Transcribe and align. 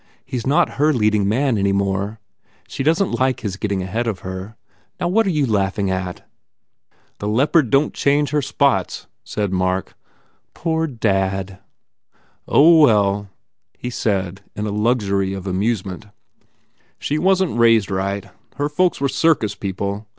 He 0.25 0.35
s 0.35 0.47
not 0.47 0.77
her 0.81 0.91
leading 0.93 1.29
man 1.29 1.59
any 1.59 1.71
more. 1.71 2.19
She 2.67 2.81
doesn 2.81 3.11
t 3.11 3.17
like 3.17 3.41
his 3.41 3.55
getting 3.55 3.83
ahead 3.83 4.07
of 4.07 4.21
her. 4.21 4.55
Now 4.99 5.07
what 5.07 5.27
are 5.27 5.29
you 5.29 5.45
laughing 5.45 5.91
at?" 5.91 6.25
189 7.19 7.19
THE 7.19 7.19
FAIR 7.19 7.19
REWARDS 7.19 7.19
"The 7.19 7.37
leopard 7.61 7.69
don 7.69 7.91
t 7.91 8.01
change 8.01 8.29
her 8.31 8.41
spots/* 8.41 9.07
said 9.23 9.51
Mark. 9.53 9.93
"Poor 10.55 10.87
dad!" 10.87 11.49
u 12.11 12.15
Oh, 12.47 12.79
well/ 12.79 13.29
he 13.77 13.91
said 13.91 14.41
in 14.55 14.65
a 14.65 14.71
luxury 14.71 15.33
of 15.35 15.45
amusement, 15.45 16.07
"She 16.97 17.19
wasn 17.19 17.49
t 17.49 17.57
raised 17.59 17.91
right. 17.91 18.25
Her 18.55 18.69
folks 18.69 18.99
were 18.99 19.07
circus 19.07 19.53
people. 19.53 20.07